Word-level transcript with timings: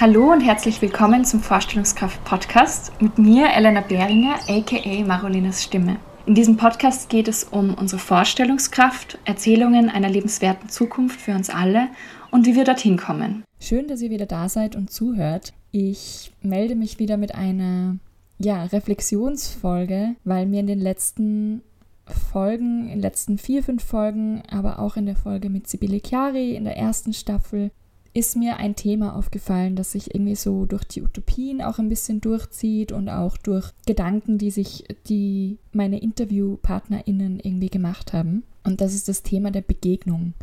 Hallo 0.00 0.32
und 0.32 0.40
herzlich 0.40 0.80
willkommen 0.80 1.26
zum 1.26 1.40
Vorstellungskraft-Podcast 1.40 3.02
mit 3.02 3.18
mir, 3.18 3.50
Elena 3.54 3.82
Behringer, 3.82 4.36
aka 4.48 5.04
Marolinas 5.04 5.62
Stimme. 5.62 5.98
In 6.24 6.34
diesem 6.34 6.56
Podcast 6.56 7.10
geht 7.10 7.28
es 7.28 7.44
um 7.44 7.74
unsere 7.74 8.00
Vorstellungskraft, 8.00 9.18
Erzählungen 9.26 9.90
einer 9.90 10.08
lebenswerten 10.08 10.70
Zukunft 10.70 11.20
für 11.20 11.32
uns 11.32 11.50
alle 11.50 11.88
und 12.30 12.46
wie 12.46 12.54
wir 12.54 12.64
dorthin 12.64 12.96
kommen. 12.96 13.44
Schön, 13.60 13.88
dass 13.88 14.00
ihr 14.00 14.08
wieder 14.08 14.24
da 14.24 14.48
seid 14.48 14.74
und 14.74 14.90
zuhört. 14.90 15.52
Ich 15.70 16.32
melde 16.40 16.76
mich 16.76 16.98
wieder 16.98 17.18
mit 17.18 17.34
einer 17.34 17.98
ja, 18.38 18.64
Reflexionsfolge, 18.64 20.16
weil 20.24 20.46
mir 20.46 20.60
in 20.60 20.66
den 20.66 20.80
letzten 20.80 21.60
Folgen, 22.06 22.84
in 22.84 22.94
den 22.94 23.00
letzten 23.00 23.36
vier, 23.36 23.62
fünf 23.62 23.84
Folgen, 23.84 24.44
aber 24.50 24.78
auch 24.78 24.96
in 24.96 25.04
der 25.04 25.16
Folge 25.16 25.50
mit 25.50 25.68
Sibylle 25.68 26.00
Chiari 26.02 26.56
in 26.56 26.64
der 26.64 26.78
ersten 26.78 27.12
Staffel 27.12 27.70
ist 28.12 28.36
mir 28.36 28.56
ein 28.56 28.74
Thema 28.74 29.14
aufgefallen, 29.14 29.76
das 29.76 29.92
sich 29.92 30.14
irgendwie 30.14 30.34
so 30.34 30.66
durch 30.66 30.84
die 30.84 31.02
Utopien 31.02 31.62
auch 31.62 31.78
ein 31.78 31.88
bisschen 31.88 32.20
durchzieht 32.20 32.90
und 32.90 33.08
auch 33.08 33.36
durch 33.36 33.70
Gedanken, 33.86 34.36
die 34.36 34.50
sich 34.50 34.84
die 35.06 35.58
meine 35.72 36.00
InterviewpartnerInnen 36.00 37.38
irgendwie 37.38 37.68
gemacht 37.68 38.12
haben. 38.12 38.42
Und 38.64 38.80
das 38.80 38.94
ist 38.94 39.08
das 39.08 39.22
Thema 39.22 39.50
der 39.52 39.62
Begegnung 39.62 40.34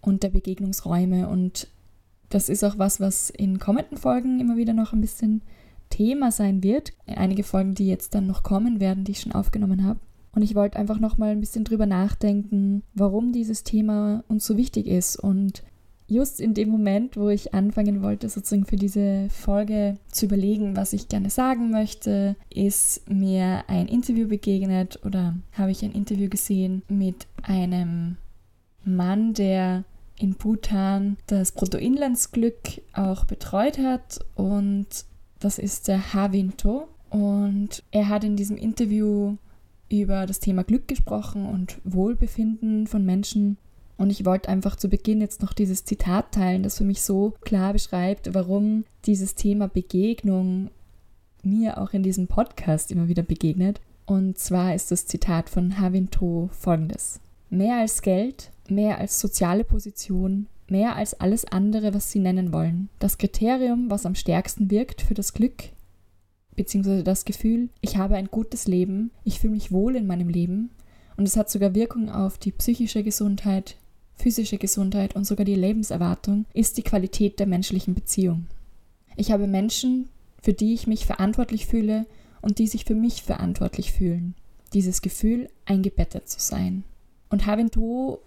und 0.00 0.22
der 0.22 0.30
Begegnungsräume. 0.30 1.28
Und 1.28 1.68
das 2.30 2.48
ist 2.48 2.64
auch 2.64 2.78
was, 2.78 3.00
was 3.00 3.28
in 3.28 3.58
kommenden 3.58 3.98
Folgen 3.98 4.40
immer 4.40 4.56
wieder 4.56 4.72
noch 4.72 4.94
ein 4.94 5.02
bisschen 5.02 5.42
Thema 5.90 6.32
sein 6.32 6.62
wird. 6.62 6.92
Einige 7.06 7.42
Folgen, 7.42 7.74
die 7.74 7.86
jetzt 7.86 8.14
dann 8.14 8.26
noch 8.26 8.42
kommen 8.42 8.80
werden, 8.80 9.04
die 9.04 9.12
ich 9.12 9.20
schon 9.20 9.32
aufgenommen 9.32 9.84
habe. 9.84 10.00
Und 10.32 10.42
ich 10.42 10.54
wollte 10.54 10.78
einfach 10.78 11.00
noch 11.00 11.18
mal 11.18 11.30
ein 11.30 11.40
bisschen 11.40 11.64
drüber 11.64 11.86
nachdenken, 11.86 12.82
warum 12.94 13.32
dieses 13.32 13.64
Thema 13.64 14.24
uns 14.28 14.46
so 14.46 14.56
wichtig 14.56 14.86
ist 14.86 15.16
und 15.16 15.64
just 16.10 16.40
in 16.40 16.54
dem 16.54 16.68
Moment, 16.68 17.16
wo 17.16 17.28
ich 17.28 17.54
anfangen 17.54 18.02
wollte, 18.02 18.28
sozusagen 18.28 18.66
für 18.66 18.76
diese 18.76 19.28
Folge 19.30 19.96
zu 20.10 20.26
überlegen, 20.26 20.76
was 20.76 20.92
ich 20.92 21.08
gerne 21.08 21.30
sagen 21.30 21.70
möchte, 21.70 22.36
ist 22.50 23.08
mir 23.08 23.64
ein 23.68 23.86
Interview 23.86 24.26
begegnet 24.26 24.98
oder 25.04 25.36
habe 25.52 25.70
ich 25.70 25.84
ein 25.84 25.92
Interview 25.92 26.28
gesehen 26.28 26.82
mit 26.88 27.26
einem 27.42 28.16
Mann, 28.84 29.34
der 29.34 29.84
in 30.18 30.34
Bhutan 30.34 31.16
das 31.26 31.52
Bruttoinlandsglück 31.52 32.82
auch 32.92 33.24
betreut 33.24 33.78
hat 33.78 34.18
und 34.34 34.86
das 35.38 35.58
ist 35.58 35.88
der 35.88 36.12
Havinto 36.12 36.88
und 37.08 37.82
er 37.90 38.08
hat 38.08 38.24
in 38.24 38.36
diesem 38.36 38.56
Interview 38.56 39.36
über 39.90 40.26
das 40.26 40.40
Thema 40.40 40.62
Glück 40.64 40.88
gesprochen 40.88 41.46
und 41.46 41.80
Wohlbefinden 41.84 42.86
von 42.86 43.04
Menschen 43.04 43.56
und 44.00 44.08
ich 44.08 44.24
wollte 44.24 44.48
einfach 44.48 44.76
zu 44.76 44.88
Beginn 44.88 45.20
jetzt 45.20 45.42
noch 45.42 45.52
dieses 45.52 45.84
Zitat 45.84 46.32
teilen, 46.32 46.62
das 46.62 46.78
für 46.78 46.84
mich 46.84 47.02
so 47.02 47.34
klar 47.42 47.74
beschreibt, 47.74 48.32
warum 48.32 48.84
dieses 49.04 49.34
Thema 49.34 49.68
Begegnung 49.68 50.70
mir 51.42 51.76
auch 51.76 51.92
in 51.92 52.02
diesem 52.02 52.26
Podcast 52.26 52.90
immer 52.90 53.08
wieder 53.08 53.22
begegnet. 53.22 53.82
Und 54.06 54.38
zwar 54.38 54.74
ist 54.74 54.90
das 54.90 55.04
Zitat 55.04 55.50
von 55.50 55.78
Havinto 55.78 56.48
folgendes. 56.50 57.20
Mehr 57.50 57.80
als 57.80 58.00
Geld, 58.00 58.50
mehr 58.70 58.96
als 58.96 59.20
soziale 59.20 59.64
Position, 59.64 60.46
mehr 60.66 60.96
als 60.96 61.20
alles 61.20 61.44
andere, 61.44 61.92
was 61.92 62.10
Sie 62.10 62.20
nennen 62.20 62.54
wollen. 62.54 62.88
Das 63.00 63.18
Kriterium, 63.18 63.90
was 63.90 64.06
am 64.06 64.14
stärksten 64.14 64.70
wirkt 64.70 65.02
für 65.02 65.14
das 65.14 65.34
Glück, 65.34 65.64
beziehungsweise 66.56 67.04
das 67.04 67.26
Gefühl, 67.26 67.68
ich 67.82 67.98
habe 67.98 68.16
ein 68.16 68.30
gutes 68.30 68.66
Leben, 68.66 69.10
ich 69.24 69.40
fühle 69.40 69.52
mich 69.52 69.72
wohl 69.72 69.94
in 69.94 70.06
meinem 70.06 70.30
Leben 70.30 70.70
und 71.18 71.28
es 71.28 71.36
hat 71.36 71.50
sogar 71.50 71.74
Wirkung 71.74 72.08
auf 72.08 72.38
die 72.38 72.52
psychische 72.52 73.02
Gesundheit, 73.02 73.76
physische 74.20 74.58
Gesundheit 74.58 75.16
und 75.16 75.24
sogar 75.24 75.44
die 75.44 75.54
Lebenserwartung 75.54 76.46
ist 76.54 76.78
die 76.78 76.82
Qualität 76.82 77.38
der 77.40 77.46
menschlichen 77.46 77.94
Beziehung. 77.94 78.46
Ich 79.16 79.32
habe 79.32 79.46
Menschen, 79.46 80.08
für 80.40 80.52
die 80.52 80.74
ich 80.74 80.86
mich 80.86 81.06
verantwortlich 81.06 81.66
fühle 81.66 82.06
und 82.40 82.58
die 82.58 82.66
sich 82.66 82.84
für 82.84 82.94
mich 82.94 83.22
verantwortlich 83.22 83.92
fühlen. 83.92 84.34
Dieses 84.72 85.02
Gefühl, 85.02 85.48
eingebettet 85.66 86.28
zu 86.28 86.38
sein. 86.40 86.84
Und 87.28 87.46
Havinto 87.46 88.20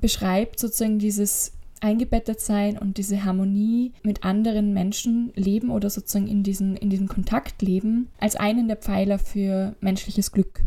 beschreibt 0.00 0.58
sozusagen 0.58 0.98
dieses 0.98 1.52
eingebettet 1.80 2.40
sein 2.40 2.78
und 2.78 2.96
diese 2.96 3.24
Harmonie 3.24 3.92
mit 4.02 4.24
anderen 4.24 4.72
Menschen 4.72 5.32
leben 5.34 5.70
oder 5.70 5.90
sozusagen 5.90 6.26
in, 6.26 6.42
diesen, 6.42 6.76
in 6.76 6.90
diesem 6.90 7.08
Kontakt 7.08 7.62
leben 7.62 8.08
als 8.18 8.36
einen 8.36 8.66
der 8.66 8.76
Pfeiler 8.76 9.18
für 9.18 9.74
menschliches 9.80 10.32
Glück. 10.32 10.64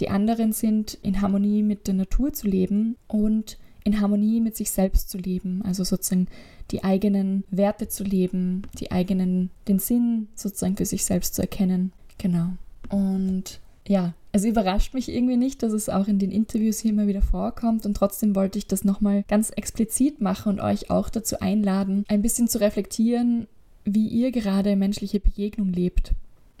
Die 0.00 0.10
anderen 0.10 0.52
sind 0.52 0.94
in 1.02 1.20
Harmonie 1.20 1.62
mit 1.62 1.86
der 1.86 1.94
Natur 1.94 2.32
zu 2.32 2.46
leben 2.46 2.96
und 3.06 3.58
in 3.88 4.00
Harmonie 4.00 4.40
mit 4.40 4.54
sich 4.54 4.70
selbst 4.70 5.08
zu 5.08 5.16
leben, 5.16 5.62
also 5.64 5.82
sozusagen 5.82 6.28
die 6.70 6.84
eigenen 6.84 7.44
Werte 7.50 7.88
zu 7.88 8.04
leben, 8.04 8.62
die 8.78 8.92
eigenen, 8.92 9.50
den 9.66 9.78
Sinn 9.78 10.28
sozusagen 10.34 10.76
für 10.76 10.84
sich 10.84 11.04
selbst 11.04 11.34
zu 11.34 11.42
erkennen. 11.42 11.92
Genau. 12.18 12.50
Und 12.90 13.60
ja, 13.86 14.12
es 14.32 14.44
überrascht 14.44 14.92
mich 14.92 15.08
irgendwie 15.08 15.38
nicht, 15.38 15.62
dass 15.62 15.72
es 15.72 15.88
auch 15.88 16.06
in 16.06 16.18
den 16.18 16.30
Interviews 16.30 16.80
hier 16.80 16.90
immer 16.90 17.06
wieder 17.06 17.22
vorkommt 17.22 17.86
und 17.86 17.96
trotzdem 17.96 18.36
wollte 18.36 18.58
ich 18.58 18.66
das 18.66 18.84
nochmal 18.84 19.24
ganz 19.26 19.50
explizit 19.50 20.20
machen 20.20 20.50
und 20.50 20.60
euch 20.60 20.90
auch 20.90 21.08
dazu 21.08 21.40
einladen, 21.40 22.04
ein 22.08 22.20
bisschen 22.20 22.46
zu 22.46 22.60
reflektieren, 22.60 23.46
wie 23.86 24.06
ihr 24.06 24.30
gerade 24.30 24.76
menschliche 24.76 25.20
Begegnung 25.20 25.72
lebt. 25.72 26.12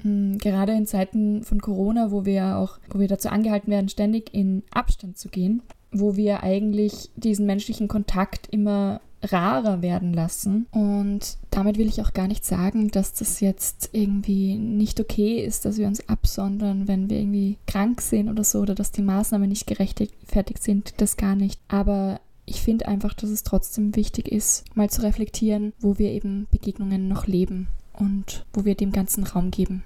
Hm, 0.02 0.38
gerade 0.38 0.72
in 0.72 0.86
Zeiten 0.86 1.42
von 1.44 1.60
Corona, 1.60 2.10
wo 2.10 2.24
wir 2.24 2.56
auch, 2.56 2.78
wo 2.88 2.98
wir 2.98 3.08
dazu 3.08 3.28
angehalten 3.28 3.70
werden, 3.70 3.90
ständig 3.90 4.32
in 4.32 4.62
Abstand 4.70 5.18
zu 5.18 5.28
gehen, 5.28 5.60
wo 5.90 6.16
wir 6.16 6.42
eigentlich 6.42 7.10
diesen 7.16 7.46
menschlichen 7.46 7.88
Kontakt 7.88 8.48
immer 8.50 9.00
rarer 9.22 9.82
werden 9.82 10.12
lassen. 10.12 10.66
Und 10.70 11.38
damit 11.50 11.78
will 11.78 11.88
ich 11.88 12.00
auch 12.00 12.12
gar 12.12 12.28
nicht 12.28 12.44
sagen, 12.44 12.90
dass 12.90 13.14
das 13.14 13.40
jetzt 13.40 13.90
irgendwie 13.92 14.56
nicht 14.56 15.00
okay 15.00 15.44
ist, 15.44 15.64
dass 15.64 15.78
wir 15.78 15.86
uns 15.86 16.08
absondern, 16.08 16.86
wenn 16.86 17.10
wir 17.10 17.18
irgendwie 17.18 17.56
krank 17.66 18.00
sind 18.00 18.28
oder 18.28 18.44
so, 18.44 18.60
oder 18.60 18.74
dass 18.74 18.92
die 18.92 19.02
Maßnahmen 19.02 19.48
nicht 19.48 19.66
gerechtfertigt 19.66 20.62
sind, 20.62 20.94
das 21.00 21.16
gar 21.16 21.34
nicht. 21.34 21.60
Aber 21.68 22.20
ich 22.46 22.62
finde 22.62 22.88
einfach, 22.88 23.14
dass 23.14 23.30
es 23.30 23.42
trotzdem 23.42 23.96
wichtig 23.96 24.28
ist, 24.28 24.64
mal 24.74 24.88
zu 24.88 25.02
reflektieren, 25.02 25.72
wo 25.80 25.98
wir 25.98 26.10
eben 26.12 26.46
Begegnungen 26.50 27.08
noch 27.08 27.26
leben 27.26 27.68
und 27.92 28.46
wo 28.52 28.64
wir 28.64 28.74
dem 28.74 28.92
ganzen 28.92 29.24
Raum 29.24 29.50
geben. 29.50 29.82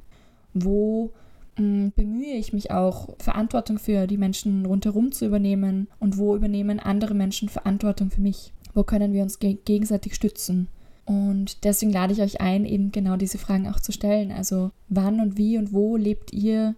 Wo 0.55 1.11
bemühe 1.57 2.35
ich 2.35 2.53
mich 2.53 2.71
auch, 2.71 3.11
Verantwortung 3.19 3.79
für 3.79 4.07
die 4.07 4.17
Menschen 4.17 4.65
rundherum 4.65 5.13
zu 5.13 5.27
übernehmen 5.27 5.89
und 6.01 6.17
wo 6.17 6.35
übernehmen 6.35 6.81
andere 6.81 7.15
Menschen 7.15 7.49
Verantwortung 7.49 8.11
für 8.11 8.21
mich? 8.21 8.53
Wo 8.75 8.85
können 8.85 9.13
wir 9.13 9.23
uns 9.23 9.39
ge 9.39 9.59
gegenseitig 9.65 10.15
stützen? 10.15 10.69
Und 11.05 11.65
deswegen 11.65 11.93
lade 11.93 12.13
ich 12.13 12.23
euch 12.23 12.41
ein, 12.41 12.65
eben 12.65 12.93
genau 12.93 13.17
diese 13.17 13.39
Fragen 13.39 13.69
auch 13.69 13.81
zu 13.81 13.93
stellen. 13.93 14.33
Also 14.33 14.71
wann 14.89 15.21
und 15.21 15.37
wie 15.37 15.59
und 15.59 15.73
wo 15.73 15.97
lebt 15.97 16.33
ihr 16.33 16.75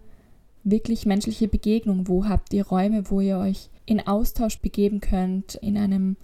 wirklich 0.63 1.05
menschliche 1.05 1.47
Begegnung? 1.47 2.07
Wo 2.07 2.25
habt 2.25 2.53
ihr 2.53 2.65
Räume, 2.65 3.09
wo 3.09 3.21
ihr 3.21 3.37
euch 3.37 3.69
in 3.85 4.05
Austausch 4.05 4.59
begeben 4.59 4.99
könnt, 4.99 5.55
in 5.55 5.77
einem 5.77 6.17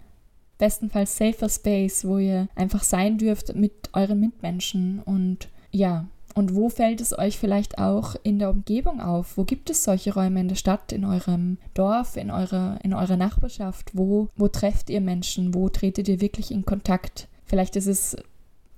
bestenfalls 0.58 1.16
safer 1.18 1.48
Space, 1.48 2.06
wo 2.06 2.18
ihr 2.18 2.48
einfach 2.56 2.84
sein 2.84 3.18
dürft 3.18 3.56
mit 3.56 3.90
euren 3.94 4.20
Mitmenschen 4.20 5.00
und 5.00 5.50
ja, 5.72 6.08
und 6.34 6.56
wo 6.56 6.70
fällt 6.70 7.02
es 7.02 7.18
euch 7.18 7.38
vielleicht 7.38 7.78
auch 7.78 8.16
in 8.24 8.40
der 8.40 8.50
Umgebung 8.50 9.02
auf? 9.02 9.38
Wo 9.38 9.44
gibt 9.44 9.70
es 9.70 9.84
solche 9.84 10.14
Räume 10.14 10.40
in 10.40 10.48
der 10.48 10.56
Stadt, 10.56 10.92
in 10.92 11.06
eurem 11.06 11.58
Dorf, 11.74 12.16
in 12.16 12.32
eurer, 12.32 12.80
in 12.84 12.94
eurer 12.94 13.18
Nachbarschaft? 13.18 13.92
Wo, 13.94 14.30
wo 14.36 14.48
trefft 14.48 14.90
ihr 14.90 15.02
Menschen? 15.02 15.54
Wo 15.54 15.70
tretet 15.70 16.08
ihr 16.08 16.22
wirklich 16.22 16.52
in 16.52 16.66
Kontakt? 16.66 17.28
Vielleicht 17.46 17.76
ist 17.76 17.88
es 17.88 18.16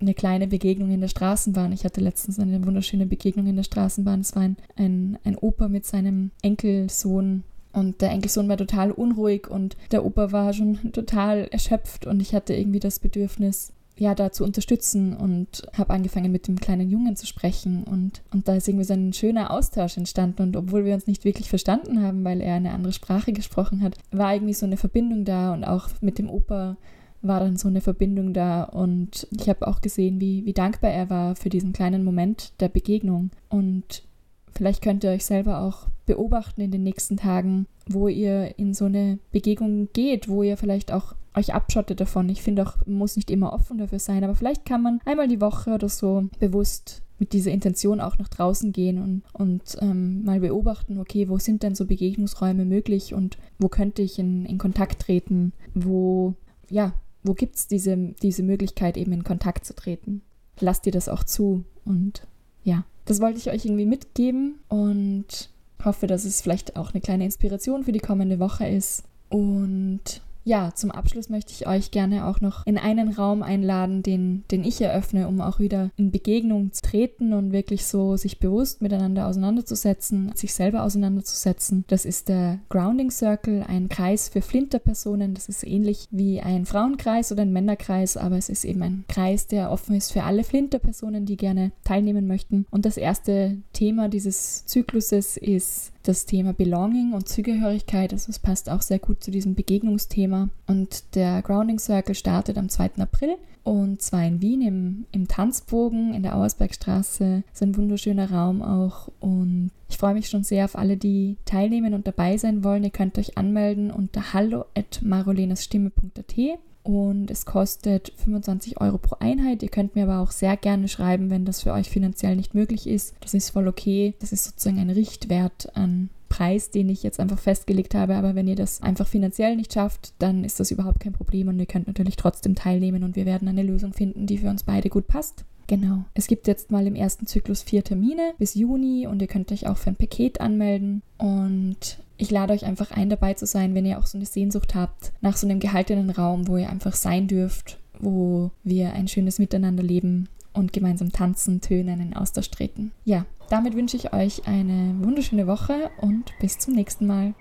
eine 0.01 0.13
kleine 0.13 0.47
Begegnung 0.47 0.91
in 0.91 1.01
der 1.01 1.07
Straßenbahn. 1.07 1.71
Ich 1.71 1.85
hatte 1.85 2.01
letztens 2.01 2.39
eine 2.39 2.65
wunderschöne 2.65 3.05
Begegnung 3.05 3.47
in 3.47 3.55
der 3.55 3.63
Straßenbahn. 3.63 4.21
Es 4.21 4.35
war 4.35 4.43
ein, 4.43 4.57
ein, 4.75 5.19
ein 5.23 5.37
Opa 5.37 5.67
mit 5.67 5.85
seinem 5.85 6.31
Enkelsohn 6.41 7.43
und 7.73 8.01
der 8.01 8.11
Enkelsohn 8.11 8.47
war 8.49 8.57
total 8.57 8.91
unruhig 8.91 9.49
und 9.49 9.75
der 9.91 10.05
Opa 10.05 10.31
war 10.31 10.53
schon 10.53 10.91
total 10.91 11.47
erschöpft 11.51 12.05
und 12.05 12.21
ich 12.21 12.35
hatte 12.35 12.53
irgendwie 12.53 12.79
das 12.79 12.99
Bedürfnis, 12.99 13.73
ja, 13.97 14.15
da 14.15 14.31
zu 14.31 14.43
unterstützen 14.43 15.15
und 15.15 15.63
habe 15.73 15.93
angefangen 15.93 16.31
mit 16.31 16.47
dem 16.47 16.59
kleinen 16.59 16.89
Jungen 16.89 17.15
zu 17.15 17.27
sprechen. 17.27 17.83
Und, 17.83 18.23
und 18.31 18.47
da 18.47 18.55
ist 18.55 18.67
irgendwie 18.67 18.85
so 18.85 18.93
ein 18.93 19.13
schöner 19.13 19.51
Austausch 19.51 19.97
entstanden. 19.97 20.41
Und 20.41 20.57
obwohl 20.57 20.85
wir 20.85 20.95
uns 20.95 21.07
nicht 21.07 21.25
wirklich 21.25 21.49
verstanden 21.49 22.01
haben, 22.01 22.23
weil 22.23 22.41
er 22.41 22.55
eine 22.55 22.71
andere 22.71 22.93
Sprache 22.93 23.33
gesprochen 23.33 23.81
hat, 23.81 23.95
war 24.11 24.33
irgendwie 24.33 24.53
so 24.53 24.65
eine 24.65 24.77
Verbindung 24.77 25.25
da. 25.25 25.53
Und 25.53 25.63
auch 25.63 25.89
mit 26.01 26.17
dem 26.17 26.29
Opa 26.29 26.77
war 27.21 27.39
dann 27.39 27.55
so 27.55 27.67
eine 27.67 27.81
Verbindung 27.81 28.33
da. 28.33 28.63
Und 28.63 29.27
ich 29.31 29.47
habe 29.47 29.67
auch 29.67 29.81
gesehen, 29.81 30.19
wie, 30.19 30.45
wie 30.45 30.53
dankbar 30.53 30.91
er 30.91 31.09
war 31.09 31.35
für 31.35 31.49
diesen 31.49 31.71
kleinen 31.71 32.03
Moment 32.03 32.53
der 32.59 32.69
Begegnung. 32.69 33.29
Und 33.49 34.03
vielleicht 34.51 34.81
könnt 34.81 35.03
ihr 35.03 35.11
euch 35.11 35.25
selber 35.25 35.61
auch 35.61 35.87
beobachten 36.07 36.61
in 36.61 36.71
den 36.71 36.83
nächsten 36.83 37.17
Tagen, 37.17 37.67
wo 37.87 38.07
ihr 38.07 38.57
in 38.57 38.73
so 38.73 38.85
eine 38.85 39.19
Begegnung 39.31 39.89
geht, 39.93 40.27
wo 40.27 40.41
ihr 40.41 40.57
vielleicht 40.57 40.91
auch 40.91 41.15
euch 41.35 41.53
abschottet 41.53 41.99
davon. 41.99 42.29
Ich 42.29 42.41
finde 42.41 42.63
auch, 42.63 42.77
man 42.85 42.97
muss 42.97 43.15
nicht 43.15 43.31
immer 43.31 43.53
offen 43.53 43.77
dafür 43.77 43.99
sein, 43.99 44.23
aber 44.23 44.35
vielleicht 44.35 44.65
kann 44.65 44.81
man 44.81 44.99
einmal 45.05 45.27
die 45.27 45.41
Woche 45.41 45.71
oder 45.71 45.89
so 45.89 46.29
bewusst 46.39 47.01
mit 47.19 47.33
dieser 47.33 47.51
Intention 47.51 48.01
auch 48.01 48.17
nach 48.17 48.27
draußen 48.27 48.71
gehen 48.71 49.01
und, 49.01 49.23
und 49.33 49.77
ähm, 49.81 50.23
mal 50.25 50.39
beobachten, 50.39 50.99
okay, 50.99 51.29
wo 51.29 51.37
sind 51.37 51.63
denn 51.63 51.75
so 51.75 51.85
Begegnungsräume 51.85 52.65
möglich 52.65 53.13
und 53.13 53.37
wo 53.59 53.69
könnte 53.69 54.01
ich 54.01 54.19
in, 54.19 54.45
in 54.45 54.57
Kontakt 54.57 55.03
treten, 55.03 55.53
wo, 55.73 56.33
ja, 56.69 56.93
wo 57.23 57.33
gibt 57.33 57.55
es 57.55 57.67
diese, 57.67 57.95
diese 58.21 58.43
Möglichkeit 58.43 58.97
eben 58.97 59.13
in 59.13 59.23
Kontakt 59.23 59.65
zu 59.65 59.75
treten. 59.75 60.21
lasst 60.59 60.85
ihr 60.85 60.91
das 60.91 61.09
auch 61.09 61.23
zu. 61.23 61.63
Und 61.85 62.27
ja, 62.63 62.83
das 63.05 63.21
wollte 63.21 63.39
ich 63.39 63.49
euch 63.49 63.65
irgendwie 63.65 63.85
mitgeben 63.85 64.59
und 64.67 65.49
hoffe, 65.83 66.07
dass 66.07 66.25
es 66.25 66.41
vielleicht 66.41 66.75
auch 66.75 66.93
eine 66.93 67.01
kleine 67.01 67.25
Inspiration 67.25 67.83
für 67.83 67.91
die 67.91 67.99
kommende 67.99 68.39
Woche 68.39 68.67
ist. 68.67 69.03
Und 69.29 70.21
ja, 70.43 70.73
zum 70.75 70.91
Abschluss 70.91 71.29
möchte 71.29 71.53
ich 71.53 71.67
euch 71.67 71.91
gerne 71.91 72.27
auch 72.27 72.41
noch 72.41 72.65
in 72.65 72.77
einen 72.77 73.09
Raum 73.13 73.43
einladen, 73.43 74.03
den, 74.03 74.43
den 74.51 74.63
ich 74.63 74.81
eröffne, 74.81 75.27
um 75.27 75.39
auch 75.41 75.59
wieder 75.59 75.91
in 75.95 76.11
Begegnung 76.11 76.73
zu 76.73 76.81
treten 76.81 77.33
und 77.33 77.51
wirklich 77.51 77.85
so 77.85 78.17
sich 78.17 78.39
bewusst 78.39 78.81
miteinander 78.81 79.27
auseinanderzusetzen, 79.27 80.31
sich 80.35 80.53
selber 80.53 80.83
auseinanderzusetzen. 80.83 81.85
Das 81.87 82.05
ist 82.05 82.27
der 82.27 82.59
Grounding 82.69 83.11
Circle, 83.11 83.63
ein 83.67 83.87
Kreis 83.89 84.29
für 84.29 84.41
Flinterpersonen. 84.41 85.33
Das 85.33 85.47
ist 85.47 85.65
ähnlich 85.65 86.07
wie 86.11 86.41
ein 86.41 86.65
Frauenkreis 86.65 87.31
oder 87.31 87.43
ein 87.43 87.53
Männerkreis, 87.53 88.17
aber 88.17 88.37
es 88.37 88.49
ist 88.49 88.65
eben 88.65 88.83
ein 88.83 89.05
Kreis, 89.07 89.47
der 89.47 89.71
offen 89.71 89.95
ist 89.95 90.11
für 90.11 90.23
alle 90.23 90.43
Flinterpersonen, 90.43 91.25
die 91.25 91.37
gerne 91.37 91.71
teilnehmen 91.83 92.27
möchten. 92.27 92.65
Und 92.69 92.85
das 92.85 92.97
erste 92.97 93.57
Thema 93.71 94.09
dieses 94.09 94.65
Zykluses 94.65 95.37
ist 95.37 95.92
das 96.03 96.25
Thema 96.25 96.53
Belonging 96.53 97.13
und 97.13 97.27
Zugehörigkeit. 97.27 98.13
Also 98.13 98.29
es 98.29 98.39
passt 98.39 98.69
auch 98.69 98.81
sehr 98.81 98.99
gut 98.99 99.23
zu 99.23 99.31
diesem 99.31 99.55
Begegnungsthema. 99.55 100.49
Und 100.67 101.15
der 101.15 101.41
Grounding 101.41 101.79
Circle 101.79 102.15
startet 102.15 102.57
am 102.57 102.69
2. 102.69 102.91
April 102.99 103.37
und 103.63 104.01
zwar 104.01 104.25
in 104.25 104.41
Wien 104.41 104.61
im, 104.61 105.05
im 105.11 105.27
Tanzbogen 105.27 106.13
in 106.13 106.23
der 106.23 106.35
Auersbergstraße. 106.35 107.43
Das 107.47 107.53
ist 107.53 107.63
ein 107.63 107.77
wunderschöner 107.77 108.29
Raum 108.29 108.61
auch 108.61 109.09
und 109.19 109.71
ich 109.89 109.97
freue 109.97 110.13
mich 110.13 110.27
schon 110.27 110.43
sehr 110.43 110.65
auf 110.65 110.77
alle, 110.77 110.97
die 110.97 111.37
teilnehmen 111.45 111.93
und 111.93 112.05
dabei 112.05 112.37
sein 112.37 112.63
wollen. 112.63 112.83
Ihr 112.83 112.89
könnt 112.89 113.17
euch 113.17 113.37
anmelden 113.37 113.89
unter 113.89 114.33
hallo 114.33 114.65
at 114.75 115.01
marolenasstimme.at 115.01 116.59
und 116.83 117.31
es 117.31 117.45
kostet 117.45 118.11
25 118.17 118.81
Euro 118.81 118.97
pro 118.97 119.15
Einheit. 119.19 119.63
Ihr 119.63 119.69
könnt 119.69 119.95
mir 119.95 120.03
aber 120.03 120.19
auch 120.19 120.31
sehr 120.31 120.57
gerne 120.57 120.87
schreiben, 120.87 121.29
wenn 121.29 121.45
das 121.45 121.63
für 121.63 121.71
euch 121.71 121.89
finanziell 121.89 122.35
nicht 122.35 122.53
möglich 122.53 122.87
ist. 122.87 123.15
Das 123.21 123.33
ist 123.33 123.51
voll 123.51 123.67
okay. 123.67 124.13
Das 124.19 124.33
ist 124.33 124.43
sozusagen 124.43 124.79
ein 124.79 124.89
Richtwert 124.89 125.75
an 125.75 126.09
Preis, 126.27 126.71
den 126.71 126.89
ich 126.89 127.03
jetzt 127.03 127.19
einfach 127.19 127.39
festgelegt 127.39 127.95
habe. 127.95 128.15
Aber 128.15 128.35
wenn 128.35 128.47
ihr 128.47 128.55
das 128.55 128.81
einfach 128.81 129.07
finanziell 129.07 129.55
nicht 129.55 129.73
schafft, 129.73 130.13
dann 130.19 130.43
ist 130.43 130.59
das 130.59 130.71
überhaupt 130.71 130.99
kein 130.99 131.13
Problem 131.13 131.47
und 131.47 131.59
ihr 131.59 131.65
könnt 131.65 131.87
natürlich 131.87 132.17
trotzdem 132.17 132.55
teilnehmen 132.55 133.03
und 133.03 133.15
wir 133.15 133.25
werden 133.25 133.47
eine 133.47 133.63
Lösung 133.63 133.93
finden, 133.93 134.27
die 134.27 134.39
für 134.39 134.49
uns 134.49 134.63
beide 134.63 134.89
gut 134.89 135.07
passt. 135.07 135.45
Genau. 135.67 136.03
Es 136.13 136.27
gibt 136.27 136.47
jetzt 136.47 136.71
mal 136.71 136.85
im 136.87 136.95
ersten 136.95 137.27
Zyklus 137.27 137.61
vier 137.61 137.83
Termine 137.83 138.33
bis 138.37 138.55
Juni 138.55 139.07
und 139.07 139.21
ihr 139.21 139.27
könnt 139.27 139.51
euch 139.51 139.67
auch 139.67 139.77
für 139.77 139.91
ein 139.91 139.95
Paket 139.95 140.41
anmelden. 140.41 141.01
Und 141.17 141.99
ich 142.17 142.31
lade 142.31 142.53
euch 142.53 142.65
einfach 142.65 142.91
ein, 142.91 143.09
dabei 143.09 143.33
zu 143.33 143.45
sein, 143.45 143.75
wenn 143.75 143.85
ihr 143.85 143.99
auch 143.99 144.05
so 144.05 144.17
eine 144.17 144.25
Sehnsucht 144.25 144.75
habt 144.75 145.11
nach 145.21 145.35
so 145.35 145.47
einem 145.47 145.59
gehaltenen 145.59 146.09
Raum, 146.09 146.47
wo 146.47 146.57
ihr 146.57 146.69
einfach 146.69 146.93
sein 146.93 147.27
dürft, 147.27 147.79
wo 147.99 148.51
wir 148.63 148.93
ein 148.93 149.07
schönes 149.07 149.39
Miteinander 149.39 149.83
leben 149.83 150.29
und 150.53 150.73
gemeinsam 150.73 151.11
tanzen, 151.11 151.61
tönen, 151.61 151.99
in 151.99 152.15
Austausch 152.15 152.51
treten. 152.51 152.91
Ja, 153.05 153.25
damit 153.49 153.75
wünsche 153.75 153.97
ich 153.97 154.13
euch 154.13 154.47
eine 154.47 154.95
wunderschöne 155.03 155.47
Woche 155.47 155.89
und 155.99 156.31
bis 156.39 156.59
zum 156.59 156.73
nächsten 156.75 157.07
Mal. 157.07 157.33